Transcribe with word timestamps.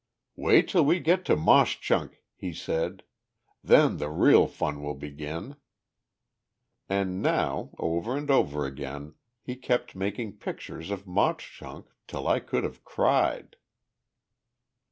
"Wait 0.35 0.67
till 0.67 0.83
we 0.83 0.99
get 0.99 1.23
to 1.23 1.35
Mauch 1.35 1.79
Chunk," 1.79 2.23
he 2.33 2.53
said; 2.53 3.03
"then 3.63 3.97
the 3.97 4.09
real 4.09 4.47
fun 4.47 4.81
will 4.81 4.95
begin." 4.95 5.57
And 6.89 7.21
now, 7.21 7.69
over 7.77 8.17
and 8.17 8.31
over 8.31 8.65
again, 8.65 9.13
he 9.43 9.55
kept 9.55 9.95
making 9.95 10.37
pictures 10.39 10.89
of 10.89 11.05
Mauch 11.05 11.37
Chunk, 11.43 11.85
till 12.07 12.27
I 12.27 12.39
could 12.39 12.63
have 12.63 12.83
cried. 12.83 13.57